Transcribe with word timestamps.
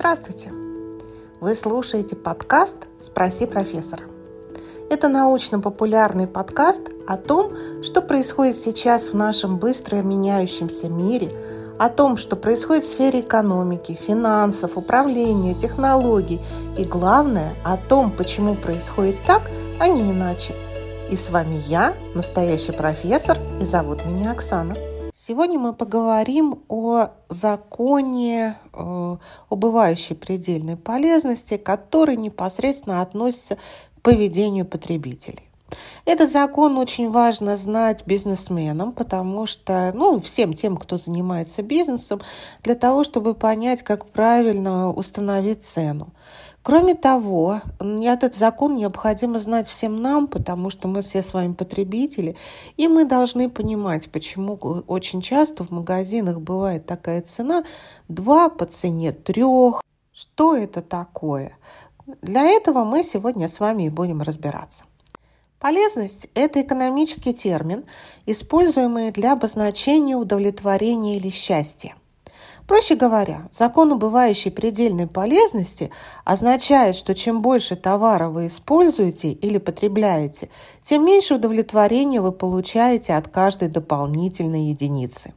Здравствуйте! 0.00 0.50
Вы 1.40 1.54
слушаете 1.54 2.16
подкаст 2.16 2.76
«Спроси 3.02 3.44
профессора». 3.44 4.04
Это 4.88 5.08
научно-популярный 5.08 6.26
подкаст 6.26 6.88
о 7.06 7.18
том, 7.18 7.52
что 7.82 8.00
происходит 8.00 8.56
сейчас 8.56 9.08
в 9.08 9.14
нашем 9.14 9.58
быстро 9.58 9.96
меняющемся 9.96 10.88
мире, 10.88 11.30
о 11.78 11.90
том, 11.90 12.16
что 12.16 12.36
происходит 12.36 12.84
в 12.84 12.90
сфере 12.90 13.20
экономики, 13.20 13.98
финансов, 14.06 14.78
управления, 14.78 15.52
технологий 15.52 16.40
и, 16.78 16.84
главное, 16.84 17.52
о 17.62 17.76
том, 17.76 18.10
почему 18.10 18.54
происходит 18.54 19.16
так, 19.26 19.42
а 19.78 19.86
не 19.86 20.12
иначе. 20.12 20.54
И 21.10 21.16
с 21.16 21.28
вами 21.28 21.62
я, 21.66 21.92
настоящий 22.14 22.72
профессор, 22.72 23.36
и 23.60 23.66
зовут 23.66 24.06
меня 24.06 24.32
Оксана. 24.32 24.74
Сегодня 25.22 25.58
мы 25.58 25.74
поговорим 25.74 26.62
о 26.68 27.08
законе 27.28 28.56
э, 28.72 29.16
убывающей 29.50 30.16
предельной 30.16 30.78
полезности, 30.78 31.58
который 31.58 32.16
непосредственно 32.16 33.02
относится 33.02 33.56
к 33.56 34.00
поведению 34.00 34.64
потребителей. 34.64 35.50
Этот 36.06 36.30
закон 36.30 36.78
очень 36.78 37.10
важно 37.10 37.58
знать 37.58 38.06
бизнесменам, 38.06 38.92
потому 38.92 39.44
что, 39.44 39.92
ну, 39.94 40.22
всем 40.22 40.54
тем, 40.54 40.78
кто 40.78 40.96
занимается 40.96 41.62
бизнесом, 41.62 42.22
для 42.62 42.74
того, 42.74 43.04
чтобы 43.04 43.34
понять, 43.34 43.82
как 43.82 44.06
правильно 44.06 44.90
установить 44.90 45.66
цену. 45.66 46.14
Кроме 46.70 46.94
того, 46.94 47.62
этот 47.80 48.36
закон 48.36 48.76
необходимо 48.76 49.40
знать 49.40 49.66
всем 49.66 50.00
нам, 50.00 50.28
потому 50.28 50.70
что 50.70 50.86
мы 50.86 51.02
все 51.02 51.20
с 51.20 51.34
вами 51.34 51.52
потребители, 51.52 52.36
и 52.76 52.86
мы 52.86 53.06
должны 53.06 53.50
понимать, 53.50 54.08
почему 54.08 54.54
очень 54.86 55.20
часто 55.20 55.64
в 55.64 55.72
магазинах 55.72 56.40
бывает 56.40 56.86
такая 56.86 57.22
цена 57.22 57.64
2 58.06 58.50
по 58.50 58.66
цене 58.66 59.10
3. 59.10 59.42
Что 60.12 60.54
это 60.54 60.80
такое? 60.80 61.56
Для 62.22 62.44
этого 62.44 62.84
мы 62.84 63.02
сегодня 63.02 63.48
с 63.48 63.58
вами 63.58 63.86
и 63.86 63.90
будем 63.90 64.22
разбираться. 64.22 64.84
Полезность– 65.58 66.28
это 66.34 66.62
экономический 66.62 67.34
термин, 67.34 67.84
используемый 68.26 69.10
для 69.10 69.32
обозначения 69.32 70.14
удовлетворения 70.14 71.16
или 71.16 71.30
счастья. 71.30 71.96
Проще 72.70 72.94
говоря, 72.94 73.48
закон 73.50 73.90
убывающей 73.90 74.52
предельной 74.52 75.08
полезности 75.08 75.90
означает, 76.24 76.94
что 76.94 77.16
чем 77.16 77.42
больше 77.42 77.74
товара 77.74 78.28
вы 78.28 78.46
используете 78.46 79.32
или 79.32 79.58
потребляете, 79.58 80.50
тем 80.84 81.04
меньше 81.04 81.34
удовлетворения 81.34 82.20
вы 82.20 82.30
получаете 82.30 83.14
от 83.14 83.26
каждой 83.26 83.70
дополнительной 83.70 84.66
единицы. 84.66 85.34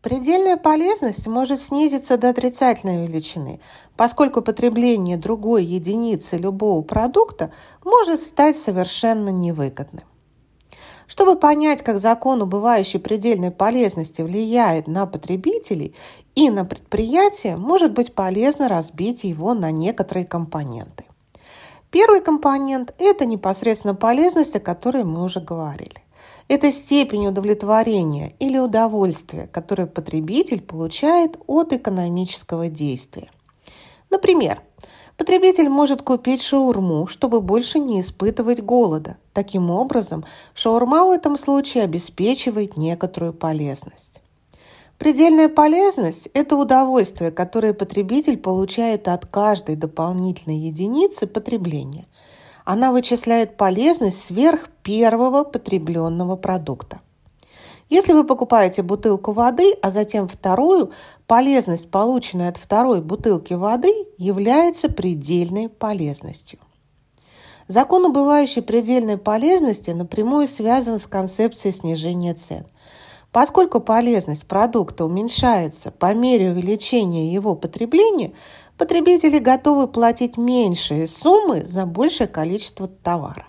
Предельная 0.00 0.56
полезность 0.56 1.26
может 1.26 1.60
снизиться 1.60 2.18
до 2.18 2.28
отрицательной 2.28 3.04
величины, 3.04 3.58
поскольку 3.96 4.40
потребление 4.40 5.16
другой 5.16 5.64
единицы 5.64 6.36
любого 6.36 6.82
продукта 6.82 7.50
может 7.84 8.22
стать 8.22 8.56
совершенно 8.56 9.30
невыгодным. 9.30 10.04
Чтобы 11.06 11.36
понять, 11.36 11.82
как 11.82 11.98
закон 11.98 12.42
убывающей 12.42 12.98
предельной 12.98 13.50
полезности 13.50 14.22
влияет 14.22 14.88
на 14.88 15.06
потребителей 15.06 15.94
и 16.34 16.50
на 16.50 16.64
предприятие, 16.64 17.56
может 17.56 17.92
быть 17.92 18.14
полезно 18.14 18.68
разбить 18.68 19.24
его 19.24 19.54
на 19.54 19.70
некоторые 19.70 20.26
компоненты. 20.26 21.04
Первый 21.90 22.20
компонент– 22.20 22.92
это 22.98 23.24
непосредственно 23.24 23.94
полезность, 23.94 24.56
о 24.56 24.60
которой 24.60 25.04
мы 25.04 25.22
уже 25.22 25.40
говорили. 25.40 26.02
Это 26.48 26.70
степень 26.70 27.26
удовлетворения 27.26 28.34
или 28.38 28.58
удовольствия, 28.58 29.48
которое 29.50 29.86
потребитель 29.86 30.60
получает 30.60 31.38
от 31.46 31.72
экономического 31.72 32.68
действия. 32.68 33.28
Например, 34.10 34.60
Потребитель 35.16 35.70
может 35.70 36.02
купить 36.02 36.42
шаурму, 36.42 37.06
чтобы 37.06 37.40
больше 37.40 37.78
не 37.78 38.02
испытывать 38.02 38.62
голода. 38.62 39.16
Таким 39.32 39.70
образом, 39.70 40.24
шаурма 40.54 41.06
в 41.06 41.10
этом 41.10 41.38
случае 41.38 41.84
обеспечивает 41.84 42.76
некоторую 42.76 43.32
полезность. 43.32 44.20
Предельная 44.98 45.48
полезность– 45.48 46.28
это 46.34 46.56
удовольствие, 46.56 47.30
которое 47.30 47.72
потребитель 47.72 48.36
получает 48.38 49.08
от 49.08 49.26
каждой 49.26 49.76
дополнительной 49.76 50.56
единицы 50.56 51.26
потребления. 51.26 52.06
Она 52.64 52.92
вычисляет 52.92 53.56
полезность 53.56 54.22
сверх 54.22 54.68
первого 54.82 55.44
потребленного 55.44 56.36
продукта. 56.36 57.00
Если 57.88 58.12
вы 58.12 58.24
покупаете 58.24 58.82
бутылку 58.82 59.32
воды, 59.32 59.74
а 59.80 59.90
затем 59.90 60.26
вторую, 60.26 60.90
полезность, 61.26 61.88
полученная 61.90 62.48
от 62.48 62.56
второй 62.56 63.00
бутылки 63.00 63.54
воды, 63.54 63.92
является 64.18 64.88
предельной 64.88 65.68
полезностью. 65.68 66.58
Закон 67.68 68.04
убывающей 68.04 68.62
предельной 68.62 69.18
полезности 69.18 69.90
напрямую 69.90 70.48
связан 70.48 70.98
с 70.98 71.06
концепцией 71.06 71.72
снижения 71.72 72.34
цен. 72.34 72.66
Поскольку 73.32 73.80
полезность 73.80 74.46
продукта 74.46 75.04
уменьшается 75.04 75.90
по 75.90 76.14
мере 76.14 76.50
увеличения 76.50 77.32
его 77.32 77.54
потребления, 77.54 78.32
потребители 78.78 79.38
готовы 79.38 79.88
платить 79.88 80.36
меньшие 80.36 81.06
суммы 81.06 81.64
за 81.64 81.86
большее 81.86 82.28
количество 82.28 82.88
товара. 82.88 83.46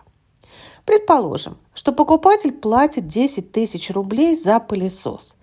Предположим, 0.87 1.57
что 1.73 1.91
покупатель 1.91 2.53
платит 2.53 3.07
10 3.07 3.51
тысяч 3.51 3.91
рублей 3.91 4.37
за 4.37 4.57
пылесос. 4.61 5.35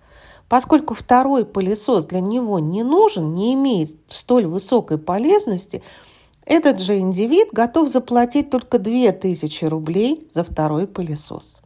Поскольку 0.49 0.95
второй 0.95 1.45
пылесос 1.45 2.05
для 2.05 2.19
него 2.19 2.57
не 2.57 2.81
нужен, 2.81 3.35
не 3.35 3.53
имеет 3.53 3.95
столь 4.07 4.47
высокой 4.47 4.97
полезности, 4.97 5.83
этот 6.45 6.79
же 6.79 6.97
индивид 6.97 7.49
готов 7.51 7.89
заплатить 7.89 8.49
только 8.49 8.79
2000 8.79 9.65
рублей 9.65 10.27
за 10.31 10.43
второй 10.43 10.87
пылесос. 10.87 11.61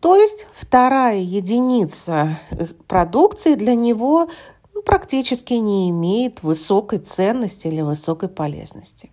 То 0.00 0.16
есть 0.16 0.48
вторая 0.52 1.20
единица 1.20 2.40
продукции 2.88 3.54
для 3.54 3.76
него 3.76 4.28
ну, 4.74 4.82
практически 4.82 5.54
не 5.54 5.90
имеет 5.90 6.42
высокой 6.42 6.98
ценности 6.98 7.68
или 7.68 7.82
высокой 7.82 8.28
полезности. 8.28 9.12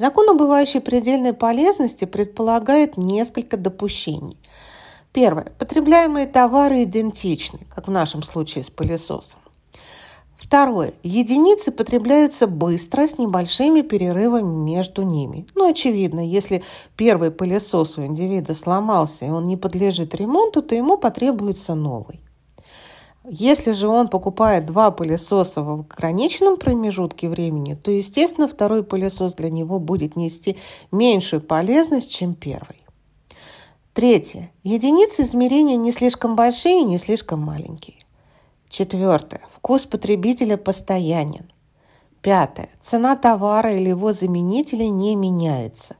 Закон 0.00 0.30
убывающей 0.30 0.80
предельной 0.80 1.34
полезности 1.34 2.06
предполагает 2.06 2.96
несколько 2.96 3.58
допущений. 3.58 4.38
Первое. 5.12 5.52
Потребляемые 5.58 6.26
товары 6.26 6.84
идентичны, 6.84 7.66
как 7.68 7.86
в 7.86 7.90
нашем 7.90 8.22
случае 8.22 8.64
с 8.64 8.70
пылесосом. 8.70 9.42
Второе. 10.38 10.94
Единицы 11.02 11.70
потребляются 11.70 12.46
быстро, 12.46 13.06
с 13.06 13.18
небольшими 13.18 13.82
перерывами 13.82 14.70
между 14.72 15.02
ними. 15.02 15.46
Ну, 15.54 15.68
очевидно, 15.68 16.26
если 16.26 16.62
первый 16.96 17.30
пылесос 17.30 17.98
у 17.98 18.06
индивида 18.06 18.54
сломался 18.54 19.26
и 19.26 19.28
он 19.28 19.44
не 19.48 19.58
подлежит 19.58 20.14
ремонту, 20.14 20.62
то 20.62 20.74
ему 20.74 20.96
потребуется 20.96 21.74
новый. 21.74 22.22
Если 23.28 23.72
же 23.72 23.86
он 23.86 24.08
покупает 24.08 24.64
два 24.64 24.90
пылесоса 24.90 25.62
в 25.62 25.70
ограниченном 25.70 26.56
промежутке 26.56 27.28
времени, 27.28 27.74
то, 27.74 27.90
естественно, 27.90 28.48
второй 28.48 28.82
пылесос 28.82 29.34
для 29.34 29.50
него 29.50 29.78
будет 29.78 30.16
нести 30.16 30.56
меньшую 30.90 31.42
полезность, 31.42 32.10
чем 32.10 32.34
первый. 32.34 32.82
Третье. 33.92 34.50
Единицы 34.62 35.22
измерения 35.22 35.76
не 35.76 35.92
слишком 35.92 36.34
большие 36.34 36.80
и 36.80 36.84
не 36.84 36.98
слишком 36.98 37.40
маленькие. 37.40 37.96
Четвертое. 38.70 39.42
Вкус 39.54 39.84
потребителя 39.84 40.56
постоянен. 40.56 41.52
Пятое. 42.22 42.70
Цена 42.80 43.16
товара 43.16 43.72
или 43.74 43.90
его 43.90 44.12
заменителя 44.14 44.88
не 44.88 45.14
меняется. 45.16 45.96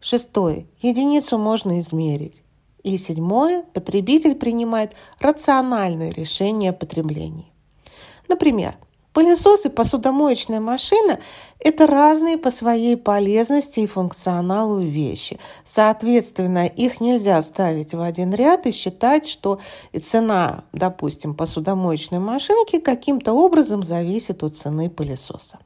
Шестое. 0.00 0.66
Единицу 0.80 1.38
можно 1.38 1.78
измерить. 1.78 2.42
И 2.86 2.98
седьмое, 2.98 3.64
потребитель 3.74 4.36
принимает 4.36 4.92
рациональное 5.18 6.12
решение 6.12 6.70
о 6.70 6.72
потреблении. 6.72 7.52
Например, 8.28 8.76
Пылесос 9.12 9.64
и 9.64 9.70
посудомоечная 9.70 10.60
машина– 10.60 11.18
это 11.58 11.88
разные 11.88 12.38
по 12.38 12.52
своей 12.52 12.96
полезности 12.96 13.80
и 13.80 13.86
функционалу 13.88 14.78
вещи. 14.78 15.40
Соответственно, 15.64 16.66
их 16.66 17.00
нельзя 17.00 17.42
ставить 17.42 17.92
в 17.92 18.00
один 18.00 18.32
ряд 18.32 18.66
и 18.66 18.72
считать, 18.72 19.26
что 19.26 19.58
цена, 20.00 20.62
допустим, 20.72 21.34
посудомоечной 21.34 22.20
машинки 22.20 22.78
каким-то 22.78 23.32
образом 23.32 23.82
зависит 23.82 24.44
от 24.44 24.58
цены 24.58 24.90
пылесоса. 24.90 25.58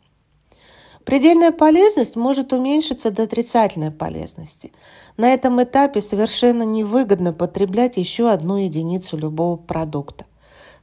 Предельная 1.04 1.50
полезность 1.50 2.14
может 2.14 2.52
уменьшиться 2.52 3.10
до 3.10 3.22
отрицательной 3.22 3.90
полезности. 3.90 4.72
На 5.16 5.32
этом 5.32 5.62
этапе 5.62 6.02
совершенно 6.02 6.62
невыгодно 6.62 7.32
потреблять 7.32 7.96
еще 7.96 8.30
одну 8.30 8.56
единицу 8.56 9.16
любого 9.16 9.56
продукта. 9.56 10.26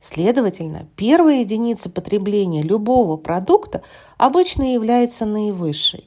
Следовательно, 0.01 0.87
первая 0.95 1.39
единица 1.39 1.89
потребления 1.89 2.61
любого 2.61 3.17
продукта 3.17 3.81
обычно 4.17 4.73
является 4.73 5.25
наивысшей. 5.25 6.05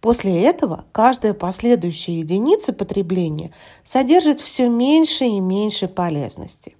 После 0.00 0.42
этого 0.42 0.86
каждая 0.92 1.34
последующая 1.34 2.20
единица 2.20 2.72
потребления 2.72 3.50
содержит 3.84 4.40
все 4.40 4.68
меньше 4.68 5.24
и 5.24 5.40
меньше 5.40 5.88
полезности. 5.88 6.76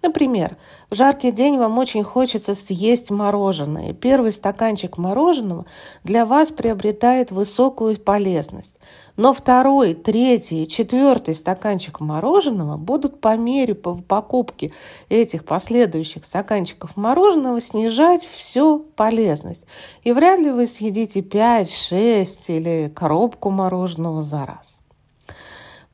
Например, 0.00 0.56
в 0.90 0.94
жаркий 0.94 1.32
день 1.32 1.58
вам 1.58 1.76
очень 1.76 2.04
хочется 2.04 2.54
съесть 2.54 3.10
мороженое. 3.10 3.92
Первый 3.92 4.30
стаканчик 4.30 4.96
мороженого 4.96 5.66
для 6.04 6.24
вас 6.24 6.50
приобретает 6.50 7.32
высокую 7.32 7.98
полезность. 7.98 8.78
Но 9.16 9.34
второй, 9.34 9.94
третий 9.94 10.68
четвертый 10.68 11.34
стаканчик 11.34 11.98
мороженого 11.98 12.76
будут 12.76 13.20
по 13.20 13.36
мере 13.36 13.74
покупки 13.74 14.72
этих 15.08 15.44
последующих 15.44 16.24
стаканчиков 16.24 16.96
мороженого 16.96 17.60
снижать 17.60 18.24
всю 18.24 18.78
полезность. 18.94 19.66
И 20.04 20.12
вряд 20.12 20.38
ли 20.38 20.52
вы 20.52 20.68
съедите 20.68 21.22
5, 21.22 21.72
6 21.72 22.50
или 22.50 22.92
коробку 22.94 23.50
мороженого 23.50 24.22
за 24.22 24.46
раз. 24.46 24.78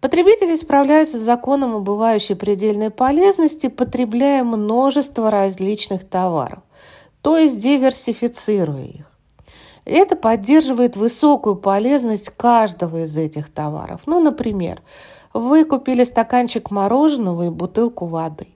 Потребители 0.05 0.55
справляются 0.59 1.17
с 1.17 1.23
законом 1.23 1.77
убывающей 1.77 2.37
предельной 2.37 2.91
полезности, 2.91 3.69
потребляя 3.69 4.45
множество 4.45 5.31
различных 5.31 6.07
товаров, 6.07 6.63
то 7.23 7.39
есть 7.39 7.59
диверсифицируя 7.59 8.85
их. 8.85 9.11
Это 9.87 10.15
поддерживает 10.15 10.99
высокую 10.99 11.57
полезность 11.57 12.29
каждого 12.29 13.05
из 13.05 13.17
этих 13.17 13.49
товаров. 13.49 14.03
Ну, 14.05 14.21
например, 14.21 14.83
вы 15.33 15.65
купили 15.65 16.05
стаканчик 16.05 16.71
мороженого 16.71 17.47
и 17.47 17.49
бутылку 17.49 18.05
воды. 18.05 18.49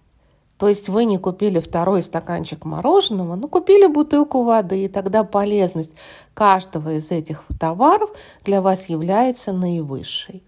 То 0.58 0.68
есть 0.68 0.90
вы 0.90 1.06
не 1.06 1.16
купили 1.16 1.60
второй 1.60 2.02
стаканчик 2.02 2.66
мороженого, 2.66 3.36
но 3.36 3.48
купили 3.48 3.86
бутылку 3.86 4.42
воды, 4.42 4.84
и 4.84 4.88
тогда 4.88 5.24
полезность 5.24 5.92
каждого 6.34 6.98
из 6.98 7.10
этих 7.10 7.44
товаров 7.58 8.10
для 8.44 8.60
вас 8.60 8.90
является 8.90 9.54
наивысшей. 9.54 10.42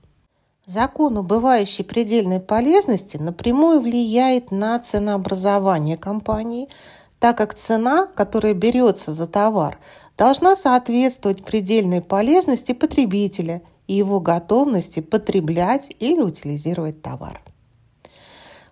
Закон 0.72 1.18
убывающей 1.18 1.82
предельной 1.82 2.38
полезности 2.38 3.16
напрямую 3.16 3.80
влияет 3.80 4.52
на 4.52 4.78
ценообразование 4.78 5.96
компании, 5.96 6.68
так 7.18 7.36
как 7.36 7.56
цена, 7.56 8.06
которая 8.06 8.54
берется 8.54 9.12
за 9.12 9.26
товар, 9.26 9.80
должна 10.16 10.54
соответствовать 10.54 11.44
предельной 11.44 12.00
полезности 12.00 12.70
потребителя 12.70 13.62
и 13.88 13.94
его 13.94 14.20
готовности 14.20 15.00
потреблять 15.00 15.90
или 15.98 16.20
утилизировать 16.20 17.02
товар. 17.02 17.42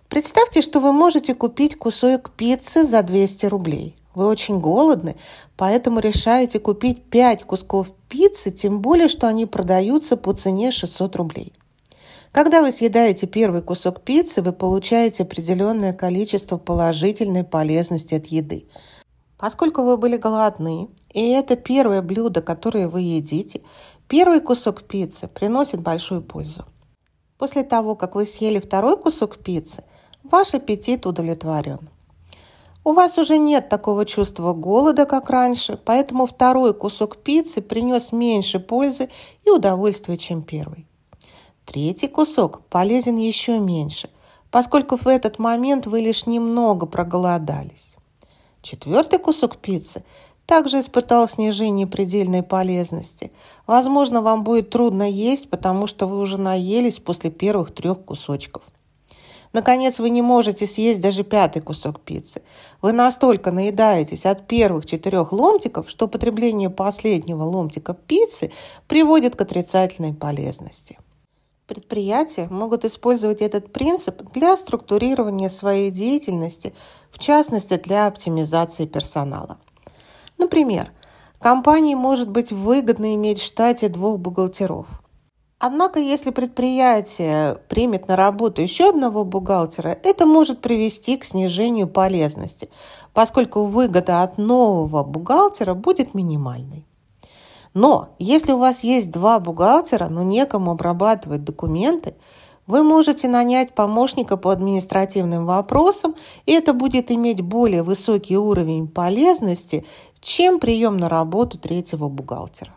Представьте, 0.07 0.61
что 0.61 0.79
вы 0.79 0.93
можете 0.93 1.35
купить 1.35 1.75
кусок 1.75 2.31
пиццы 2.31 2.85
за 2.85 3.03
200 3.03 3.47
рублей. 3.47 3.97
Вы 4.15 4.25
очень 4.25 4.61
голодны, 4.61 5.17
поэтому 5.57 5.99
решаете 5.99 6.59
купить 6.59 7.03
5 7.09 7.43
кусков 7.43 7.87
пиццы, 8.07 8.51
тем 8.51 8.79
более, 8.79 9.09
что 9.09 9.27
они 9.27 9.45
продаются 9.45 10.15
по 10.15 10.31
цене 10.31 10.71
600 10.71 11.17
рублей. 11.17 11.51
Когда 12.31 12.61
вы 12.61 12.71
съедаете 12.71 13.25
первый 13.25 13.61
кусок 13.61 14.01
пиццы, 14.01 14.43
вы 14.43 14.53
получаете 14.53 15.23
определенное 15.23 15.93
количество 15.93 16.57
положительной 16.57 17.43
полезности 17.43 18.13
от 18.13 18.27
еды. 18.27 18.67
Поскольку 19.37 19.83
вы 19.83 19.97
были 19.97 20.17
голодны, 20.17 20.89
и 21.11 21.29
это 21.29 21.55
первое 21.55 22.01
блюдо, 22.01 22.41
которое 22.41 22.87
вы 22.87 23.01
едите, 23.01 23.61
первый 24.07 24.41
кусок 24.41 24.83
пиццы 24.83 25.27
приносит 25.27 25.81
большую 25.81 26.21
пользу. 26.21 26.65
После 27.39 27.63
того, 27.63 27.95
как 27.95 28.15
вы 28.15 28.25
съели 28.25 28.59
второй 28.59 28.97
кусок 28.97 29.37
пиццы, 29.37 29.83
ваш 30.23 30.53
аппетит 30.53 31.07
удовлетворен. 31.07 31.89
У 32.83 32.93
вас 32.93 33.17
уже 33.17 33.37
нет 33.37 33.69
такого 33.69 34.05
чувства 34.05 34.53
голода, 34.53 35.05
как 35.05 35.29
раньше, 35.29 35.79
поэтому 35.83 36.27
второй 36.27 36.73
кусок 36.73 37.17
пиццы 37.17 37.61
принес 37.61 38.11
меньше 38.11 38.59
пользы 38.59 39.09
и 39.45 39.49
удовольствия, 39.49 40.17
чем 40.17 40.43
первый. 40.43 40.88
Третий 41.69 42.07
кусок 42.07 42.61
полезен 42.61 43.17
еще 43.17 43.59
меньше, 43.59 44.09
поскольку 44.49 44.97
в 44.97 45.05
этот 45.05 45.37
момент 45.37 45.85
вы 45.85 46.01
лишь 46.01 46.25
немного 46.25 46.87
проголодались. 46.87 47.95
Четвертый 48.63 49.19
кусок 49.19 49.57
пиццы 49.57 50.03
также 50.47 50.79
испытал 50.79 51.27
снижение 51.27 51.85
предельной 51.85 52.41
полезности. 52.41 53.31
Возможно, 53.67 54.23
вам 54.23 54.43
будет 54.43 54.71
трудно 54.71 55.07
есть, 55.07 55.51
потому 55.51 55.85
что 55.85 56.07
вы 56.07 56.17
уже 56.17 56.39
наелись 56.39 56.97
после 56.97 57.29
первых 57.29 57.69
трех 57.69 58.03
кусочков. 58.03 58.63
Наконец, 59.53 59.99
вы 59.99 60.09
не 60.09 60.23
можете 60.23 60.65
съесть 60.65 61.01
даже 61.01 61.23
пятый 61.23 61.61
кусок 61.61 62.01
пиццы. 62.01 62.41
Вы 62.81 62.93
настолько 62.93 63.51
наедаетесь 63.51 64.25
от 64.25 64.47
первых 64.47 64.87
четырех 64.87 65.31
ломтиков, 65.31 65.87
что 65.87 66.07
потребление 66.07 66.71
последнего 66.71 67.43
ломтика 67.43 67.93
пиццы 67.93 68.51
приводит 68.87 69.35
к 69.35 69.41
отрицательной 69.41 70.15
полезности. 70.15 70.97
Предприятия 71.69 72.47
могут 72.49 72.83
использовать 72.83 73.41
этот 73.41 73.71
принцип 73.71 74.23
для 74.31 74.57
структурирования 74.57 75.49
своей 75.49 75.91
деятельности, 75.91 76.73
в 77.11 77.19
частности 77.19 77.75
для 77.75 78.07
оптимизации 78.07 78.87
персонала. 78.87 79.59
Например, 80.39 80.91
компании 81.37 81.93
может 81.93 82.27
быть 82.27 82.51
выгодно 82.51 83.13
иметь 83.13 83.39
в 83.39 83.45
штате 83.45 83.87
двух 83.87 84.17
бухгалтеров. 84.17 84.87
Однако, 85.59 85.99
если 85.99 86.31
предприятие 86.31 87.59
примет 87.69 88.07
на 88.07 88.15
работу 88.15 88.63
еще 88.63 88.89
одного 88.89 89.23
бухгалтера, 89.23 89.89
это 89.89 90.25
может 90.25 90.61
привести 90.61 91.17
к 91.17 91.23
снижению 91.23 91.87
полезности, 91.87 92.71
поскольку 93.13 93.65
выгода 93.65 94.23
от 94.23 94.39
нового 94.39 95.03
бухгалтера 95.03 95.75
будет 95.75 96.15
минимальной. 96.15 96.88
Но 97.73 98.15
если 98.19 98.51
у 98.51 98.57
вас 98.57 98.83
есть 98.83 99.11
два 99.11 99.39
бухгалтера, 99.39 100.09
но 100.09 100.23
некому 100.23 100.71
обрабатывать 100.71 101.43
документы, 101.43 102.15
вы 102.65 102.83
можете 102.83 103.27
нанять 103.27 103.73
помощника 103.73 104.37
по 104.37 104.51
административным 104.51 105.45
вопросам, 105.45 106.15
и 106.45 106.51
это 106.51 106.73
будет 106.73 107.11
иметь 107.11 107.41
более 107.41 107.81
высокий 107.81 108.37
уровень 108.37 108.87
полезности, 108.87 109.85
чем 110.21 110.59
прием 110.59 110.97
на 110.97 111.09
работу 111.09 111.57
третьего 111.57 112.09
бухгалтера. 112.09 112.73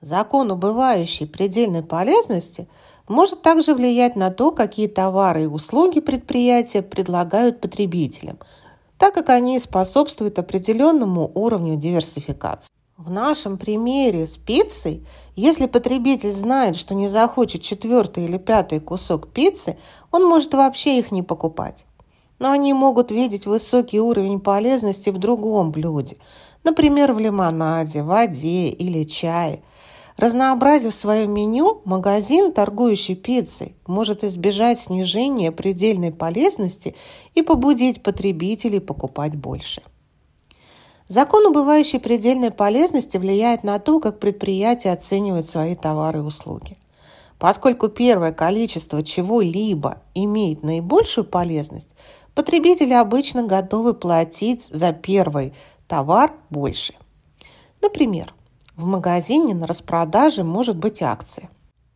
Закон 0.00 0.50
убывающей 0.50 1.26
предельной 1.26 1.82
полезности 1.82 2.68
может 3.08 3.42
также 3.42 3.74
влиять 3.74 4.16
на 4.16 4.30
то, 4.30 4.50
какие 4.50 4.86
товары 4.86 5.44
и 5.44 5.46
услуги 5.46 6.00
предприятия 6.00 6.82
предлагают 6.82 7.60
потребителям, 7.60 8.38
так 8.98 9.14
как 9.14 9.30
они 9.30 9.58
способствуют 9.58 10.38
определенному 10.38 11.30
уровню 11.34 11.76
диверсификации. 11.76 12.73
В 12.96 13.10
нашем 13.10 13.58
примере 13.58 14.24
с 14.24 14.36
пиццей, 14.36 15.04
если 15.34 15.66
потребитель 15.66 16.30
знает, 16.30 16.76
что 16.76 16.94
не 16.94 17.08
захочет 17.08 17.60
четвертый 17.60 18.24
или 18.24 18.38
пятый 18.38 18.78
кусок 18.78 19.32
пиццы, 19.32 19.76
он 20.12 20.24
может 20.24 20.54
вообще 20.54 21.00
их 21.00 21.10
не 21.10 21.24
покупать. 21.24 21.86
Но 22.38 22.52
они 22.52 22.72
могут 22.72 23.10
видеть 23.10 23.46
высокий 23.46 23.98
уровень 23.98 24.38
полезности 24.38 25.10
в 25.10 25.18
другом 25.18 25.72
блюде, 25.72 26.18
например, 26.62 27.14
в 27.14 27.18
лимонаде, 27.18 28.04
воде 28.04 28.68
или 28.68 29.02
чае. 29.02 29.64
Разнообразив 30.16 30.94
свое 30.94 31.26
меню, 31.26 31.82
магазин, 31.84 32.52
торгующий 32.52 33.16
пиццей, 33.16 33.74
может 33.88 34.22
избежать 34.22 34.78
снижения 34.78 35.50
предельной 35.50 36.12
полезности 36.12 36.94
и 37.34 37.42
побудить 37.42 38.04
потребителей 38.04 38.80
покупать 38.80 39.34
больше. 39.34 39.82
Закон 41.06 41.46
убывающей 41.46 42.00
предельной 42.00 42.50
полезности 42.50 43.18
влияет 43.18 43.62
на 43.62 43.78
то, 43.78 44.00
как 44.00 44.20
предприятие 44.20 44.92
оценивает 44.94 45.46
свои 45.46 45.74
товары 45.74 46.20
и 46.20 46.22
услуги. 46.22 46.78
Поскольку 47.38 47.88
первое 47.88 48.32
количество 48.32 49.02
чего-либо 49.02 49.98
имеет 50.14 50.62
наибольшую 50.62 51.26
полезность, 51.26 51.90
потребители 52.34 52.94
обычно 52.94 53.46
готовы 53.46 53.92
платить 53.92 54.64
за 54.64 54.92
первый 54.92 55.52
товар 55.88 56.32
больше. 56.48 56.94
Например, 57.82 58.32
в 58.76 58.86
магазине 58.86 59.54
на 59.54 59.66
распродаже 59.66 60.42
может 60.42 60.78
быть 60.78 61.02
акция. 61.02 61.50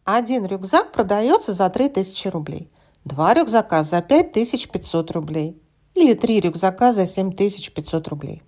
Один 0.05 0.45
рюкзак 0.45 0.93
продается 0.93 1.55
за 1.55 1.71
3000 1.71 2.29
рублей, 2.29 2.71
два 3.07 3.33
рюкзака 3.33 3.83
за 3.83 4.03
5500 4.03 5.11
рублей 5.13 5.61
или 5.95 6.13
три 6.13 6.41
рюкзака 6.41 6.93
за 6.93 7.07
7500 7.07 8.07
рублей. 8.09 8.43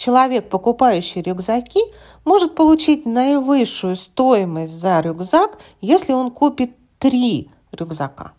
Человек, 0.00 0.48
покупающий 0.48 1.20
рюкзаки, 1.20 1.82
может 2.24 2.54
получить 2.54 3.04
наивысшую 3.04 3.96
стоимость 3.96 4.72
за 4.72 5.00
рюкзак, 5.00 5.58
если 5.82 6.14
он 6.14 6.30
купит 6.30 6.70
три 6.98 7.50
рюкзака. 7.70 8.32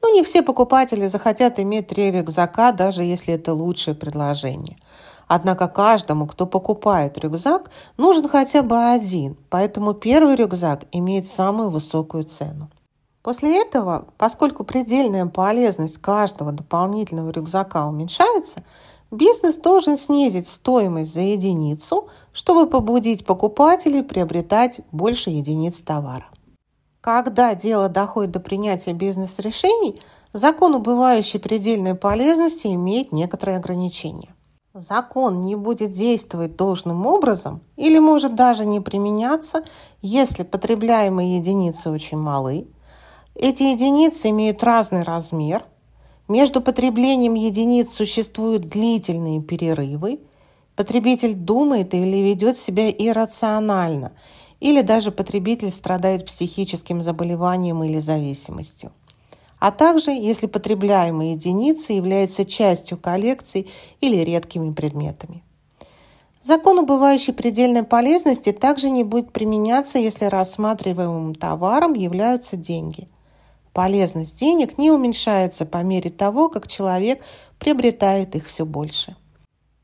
Но 0.00 0.10
не 0.10 0.22
все 0.22 0.42
покупатели 0.42 1.08
захотят 1.08 1.58
иметь 1.58 1.88
три 1.88 2.12
рюкзака, 2.12 2.70
даже 2.70 3.02
если 3.02 3.34
это 3.34 3.52
лучшее 3.52 3.96
предложение. 3.96 4.76
Однако 5.26 5.66
каждому, 5.66 6.28
кто 6.28 6.46
покупает 6.46 7.18
рюкзак, 7.18 7.68
нужен 7.96 8.28
хотя 8.28 8.62
бы 8.62 8.92
один, 8.92 9.36
поэтому 9.48 9.92
первый 9.92 10.36
рюкзак 10.36 10.84
имеет 10.92 11.26
самую 11.26 11.70
высокую 11.70 12.22
цену. 12.26 12.70
После 13.22 13.60
этого, 13.60 14.06
поскольку 14.16 14.64
предельная 14.64 15.26
полезность 15.26 15.98
каждого 15.98 16.52
дополнительного 16.52 17.30
рюкзака 17.30 17.86
уменьшается, 17.86 18.62
Бизнес 19.10 19.56
должен 19.56 19.98
снизить 19.98 20.46
стоимость 20.46 21.12
за 21.12 21.20
единицу, 21.20 22.08
чтобы 22.32 22.68
побудить 22.68 23.24
покупателей 23.24 24.02
приобретать 24.04 24.80
больше 24.92 25.30
единиц 25.30 25.80
товара. 25.80 26.26
Когда 27.00 27.54
дело 27.54 27.88
доходит 27.88 28.30
до 28.30 28.40
принятия 28.40 28.92
бизнес-решений, 28.92 30.00
закон 30.32 30.74
убывающей 30.74 31.40
предельной 31.40 31.94
полезности 31.94 32.68
имеет 32.68 33.10
некоторые 33.10 33.56
ограничения. 33.56 34.34
Закон 34.74 35.40
не 35.40 35.56
будет 35.56 35.90
действовать 35.90 36.56
должным 36.56 37.04
образом 37.04 37.60
или 37.76 37.98
может 37.98 38.36
даже 38.36 38.64
не 38.64 38.78
применяться, 38.78 39.64
если 40.00 40.44
потребляемые 40.44 41.38
единицы 41.38 41.90
очень 41.90 42.18
малы. 42.18 42.68
Эти 43.34 43.64
единицы 43.64 44.28
имеют 44.30 44.62
разный 44.62 45.02
размер. 45.02 45.64
Между 46.30 46.60
потреблением 46.60 47.34
единиц 47.34 47.92
существуют 47.92 48.62
длительные 48.62 49.42
перерывы. 49.42 50.20
Потребитель 50.76 51.34
думает 51.34 51.92
или 51.92 52.18
ведет 52.18 52.56
себя 52.56 52.88
иррационально, 52.88 54.12
или 54.60 54.82
даже 54.82 55.10
потребитель 55.10 55.72
страдает 55.72 56.26
психическим 56.26 57.02
заболеванием 57.02 57.82
или 57.82 57.98
зависимостью 57.98 58.92
а 59.58 59.72
также 59.72 60.10
если 60.10 60.46
потребляемые 60.46 61.32
единицы 61.32 61.92
являются 61.92 62.46
частью 62.46 62.96
коллекции 62.96 63.66
или 64.00 64.16
редкими 64.16 64.72
предметами. 64.72 65.42
Закон 66.40 66.78
убывающей 66.78 67.34
предельной 67.34 67.82
полезности 67.82 68.52
также 68.52 68.88
не 68.88 69.04
будет 69.04 69.32
применяться, 69.32 69.98
если 69.98 70.24
рассматриваемым 70.24 71.34
товаром 71.34 71.92
являются 71.92 72.56
деньги. 72.56 73.06
Полезность 73.72 74.38
денег 74.38 74.78
не 74.78 74.90
уменьшается 74.90 75.66
по 75.66 75.82
мере 75.82 76.10
того, 76.10 76.48
как 76.48 76.66
человек 76.66 77.22
приобретает 77.58 78.34
их 78.34 78.46
все 78.46 78.66
больше. 78.66 79.16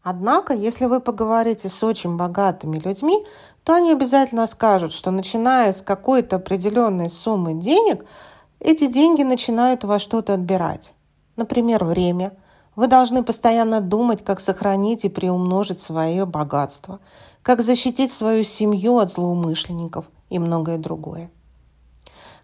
Однако, 0.02 0.54
если 0.54 0.86
вы 0.86 1.00
поговорите 1.00 1.68
с 1.68 1.82
очень 1.82 2.16
богатыми 2.16 2.78
людьми, 2.78 3.24
то 3.64 3.74
они 3.74 3.92
обязательно 3.92 4.46
скажут, 4.46 4.92
что 4.92 5.10
начиная 5.10 5.72
с 5.72 5.82
какой-то 5.82 6.36
определенной 6.36 7.10
суммы 7.10 7.54
денег– 7.54 8.04
эти 8.60 8.86
деньги 8.86 9.22
начинают 9.22 9.84
во 9.84 9.98
что-то 9.98 10.34
отбирать. 10.34 10.94
Например, 11.36 11.84
время. 11.84 12.32
Вы 12.74 12.88
должны 12.88 13.22
постоянно 13.22 13.80
думать, 13.80 14.24
как 14.24 14.40
сохранить 14.40 15.04
и 15.04 15.08
приумножить 15.08 15.80
свое 15.80 16.26
богатство, 16.26 17.00
как 17.42 17.62
защитить 17.62 18.12
свою 18.12 18.44
семью 18.44 18.98
от 18.98 19.12
злоумышленников 19.12 20.06
и 20.30 20.38
многое 20.38 20.78
другое. 20.78 21.30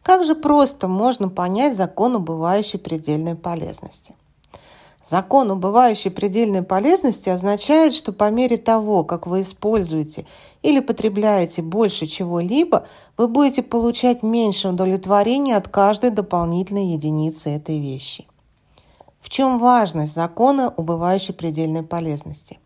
Как 0.02 0.25
же 0.25 0.35
просто 0.35 0.88
можно 0.88 1.28
понять 1.28 1.76
закон 1.76 2.16
убывающей 2.16 2.78
предельной 2.78 3.37
полезности? 3.37 4.14
Закон 5.04 5.50
убывающей 5.50 6.12
предельной 6.12 6.62
полезности 6.62 7.28
означает, 7.28 7.92
что 7.92 8.12
по 8.12 8.30
мере 8.30 8.56
того, 8.56 9.02
как 9.02 9.26
вы 9.26 9.42
используете 9.42 10.26
или 10.62 10.78
потребляете 10.78 11.61
больше 11.61 12.06
чего-либо, 12.06 12.87
вы 13.16 13.26
будете 13.26 13.62
получать 13.62 14.23
меньше 14.23 14.68
удовлетворения 14.68 15.56
от 15.56 15.68
каждой 15.68 16.11
дополнительной 16.11 16.92
единицы 16.92 17.50
этой 17.50 17.80
вещи. 17.80 18.26
В 19.21 19.28
чем 19.28 19.59
важность 19.59 20.14
закона 20.14 20.73
убывающей 20.76 21.35
предельной 21.35 21.82
полезности? 21.82 22.59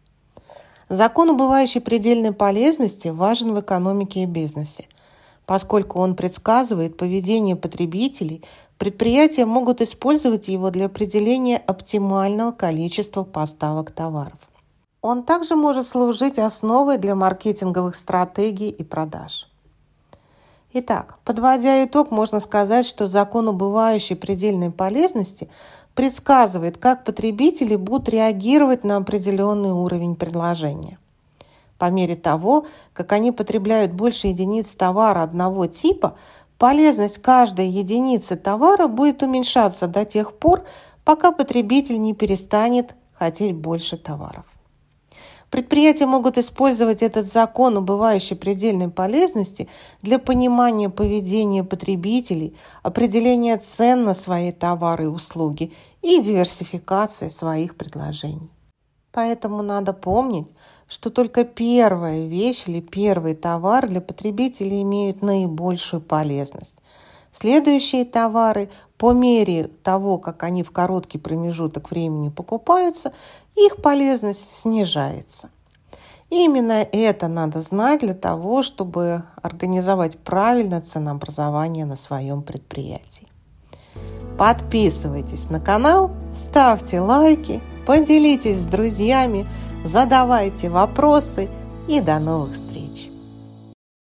Закон 0.91 1.31
убывающей 1.31 1.81
предельной 1.81 2.33
полезности 2.33 3.09
важен 3.09 3.55
в 3.55 3.61
экономике 3.61 4.23
и 4.23 4.27
бизнесе, 4.27 4.87
поскольку 5.47 6.01
он 6.01 6.15
предсказывает 6.15 6.97
поведение 6.97 7.57
потребителей 7.57 8.45
Предприятия 8.79 9.47
могут 9.47 9.81
использовать 9.81 10.49
его 10.49 10.71
для 10.71 10.87
определения 10.87 11.57
оптимального 11.57 12.53
количества 12.53 13.25
поставок 13.25 13.91
товаров. 13.91 14.39
Он 15.01 15.23
также 15.23 15.57
может 15.57 15.87
служить 15.87 16.39
основой 16.39 16.99
для 16.99 17.15
маркетинговых 17.15 17.97
стратегий 17.97 18.69
и 18.69 18.85
продаж. 18.85 19.49
Итак, 20.75 21.19
подводя 21.25 21.83
итог, 21.85 22.11
можно 22.11 22.39
сказать, 22.39 22.85
что 22.85 23.07
закон 23.07 23.49
убывающей 23.49 24.15
предельной 24.15 24.71
полезности 24.71 25.49
предсказывает, 25.95 26.77
как 26.77 27.05
потребители 27.05 27.77
будут 27.77 28.11
реагировать 28.11 28.85
на 28.85 28.97
определенный 28.97 29.71
уровень 29.71 30.17
предложения. 30.17 30.99
По 31.79 31.91
мере 31.91 32.17
того, 32.17 32.67
как 32.93 33.13
они 33.13 33.33
потребляют 33.33 33.93
больше 33.93 34.29
единиц 34.29 34.75
товара 34.75 35.23
одного 35.23 35.67
типа, 35.67 36.17
Полезность 36.59 37.19
каждой 37.19 37.69
единицы 37.69 38.37
товара 38.37 38.89
будет 38.89 39.23
уменьшаться 39.23 39.87
до 39.87 40.05
тех 40.05 40.39
пор, 40.39 40.65
пока 41.05 41.31
потребитель 41.33 42.01
не 42.01 42.15
перестанет 42.15 42.95
хотеть 43.13 43.55
больше 43.55 43.99
товаров. 43.99 44.47
Предприятия 45.51 46.07
могут 46.07 46.39
использовать 46.39 47.03
этот 47.03 47.29
закон 47.29 47.77
убывающей 47.77 48.35
предельной 48.35 48.89
полезности 48.89 49.69
для 50.03 50.19
понимания 50.19 50.89
поведения 50.89 51.63
потребителей, 51.63 52.57
определения 52.83 53.57
цен 53.59 54.05
на 54.05 54.15
свои 54.15 54.51
товары 54.51 55.05
и 55.05 55.09
услуги 55.09 55.73
и 56.03 56.21
диверсификации 56.21 57.29
своих 57.29 57.77
предложений. 57.77 58.51
Поэтому 59.13 59.63
надо 59.63 59.93
помнить, 59.93 60.49
что 60.89 61.11
только 61.11 61.45
первая 61.45 62.27
вещь 62.27 62.65
или 62.67 62.81
первый 62.81 63.35
товар 63.35 63.89
для 63.89 64.01
потребителей 64.01 64.83
имеют 64.83 65.23
наибольшую 65.23 66.01
полезность. 66.01 66.77
Следующие 67.33 68.05
товары, 68.05 68.71
по 68.97 69.13
мере 69.13 69.69
того, 69.83 70.19
как 70.19 70.43
они 70.43 70.63
в 70.63 70.71
короткий 70.71 71.19
промежуток 71.19 71.91
времени 71.91 72.31
покупаются, 72.31 73.13
их 73.57 73.77
полезность 73.83 74.61
снижается. 74.61 75.51
И 76.31 76.45
именно 76.45 76.87
это 76.93 77.29
надо 77.29 77.61
знать 77.61 78.01
для 78.01 78.15
того, 78.15 78.63
чтобы 78.63 79.25
организовать 79.43 80.19
правильно 80.19 80.81
ценообразование 80.81 81.85
на 81.85 81.97
своем 81.97 82.43
предприятии. 82.43 83.27
Подписывайтесь 84.39 85.51
на 85.51 85.61
канал, 85.61 86.11
ставьте 86.33 87.01
лайки, 87.01 87.61
поделитесь 87.87 88.61
с 88.61 88.65
друзьями– 88.65 89.47
задавайте 89.87 90.69
вопросы 90.69 91.49
и 91.89 92.01
до 92.01 92.19
новых 92.19 92.53
встреч! 92.53 92.66